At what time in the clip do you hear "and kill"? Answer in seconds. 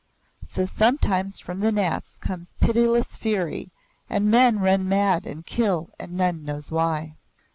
5.27-5.91